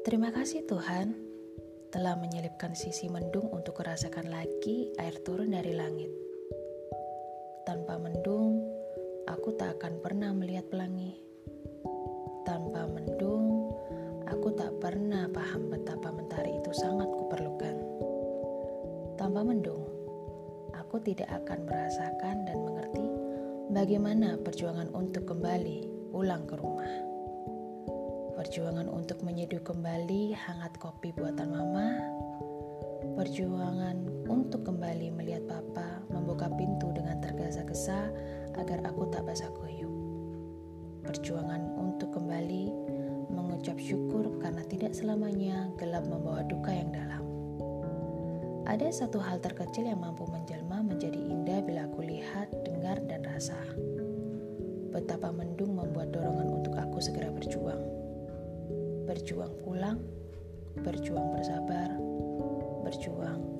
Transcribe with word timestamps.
Terima 0.00 0.32
kasih 0.32 0.64
Tuhan 0.64 1.12
telah 1.92 2.16
menyelipkan 2.16 2.72
sisi 2.72 3.12
mendung 3.12 3.52
untuk 3.52 3.84
merasakan 3.84 4.32
lagi 4.32 4.88
air 4.96 5.12
turun 5.20 5.52
dari 5.52 5.76
langit. 5.76 6.08
Tanpa 7.68 8.00
mendung, 8.00 8.64
aku 9.28 9.52
tak 9.60 9.76
akan 9.76 10.00
pernah 10.00 10.32
melihat 10.32 10.72
pelangi. 10.72 11.20
Tanpa 12.48 12.88
mendung, 12.88 13.76
aku 14.24 14.48
tak 14.56 14.72
pernah 14.80 15.28
paham 15.28 15.68
betapa 15.68 16.08
mentari 16.08 16.56
itu 16.56 16.72
sangat 16.72 17.12
kuperlukan. 17.12 17.76
Tanpa 19.20 19.44
mendung, 19.44 19.84
aku 20.72 20.96
tidak 21.04 21.28
akan 21.44 21.68
merasakan 21.68 22.48
dan 22.48 22.56
mengerti 22.56 23.04
bagaimana 23.68 24.40
perjuangan 24.40 24.88
untuk 24.96 25.28
kembali 25.28 26.08
pulang 26.08 26.48
ke 26.48 26.56
rumah. 26.56 27.09
Perjuangan 28.50 28.90
untuk 28.90 29.22
menyeduh 29.22 29.62
kembali 29.62 30.34
hangat 30.34 30.74
kopi 30.82 31.14
buatan 31.14 31.54
mama. 31.54 32.02
Perjuangan 33.14 34.26
untuk 34.26 34.66
kembali 34.66 35.14
melihat 35.14 35.46
papa 35.46 36.02
membuka 36.10 36.50
pintu 36.58 36.90
dengan 36.90 37.22
tergesa-gesa 37.22 38.10
agar 38.58 38.82
aku 38.90 39.06
tak 39.06 39.22
basah 39.22 39.54
kuyup. 39.54 39.94
Perjuangan 41.06 41.62
untuk 41.78 42.10
kembali 42.10 42.74
mengucap 43.30 43.78
syukur 43.78 44.42
karena 44.42 44.66
tidak 44.66 44.98
selamanya 44.98 45.70
gelap 45.78 46.10
membawa 46.10 46.42
duka 46.42 46.74
yang 46.74 46.90
dalam. 46.90 47.22
Ada 48.66 48.90
satu 48.90 49.22
hal 49.22 49.38
terkecil 49.38 49.86
yang 49.86 50.02
mampu 50.02 50.26
menjelma 50.26 50.82
menjadi 50.82 51.22
indah 51.22 51.62
bila 51.62 51.86
aku 51.86 52.02
lihat, 52.02 52.50
dengar, 52.66 52.98
dan 53.06 53.22
rasa. 53.30 53.62
Betapa 54.90 55.30
mendung 55.30 55.78
membuat 55.78 56.10
dorongan 56.10 56.50
untuk 56.50 56.74
aku 56.74 56.98
segera 56.98 57.30
berjuang 57.30 57.99
berjuang 59.10 59.50
pulang, 59.66 59.98
berjuang 60.86 61.34
bersabar, 61.34 61.90
berjuang. 62.86 63.59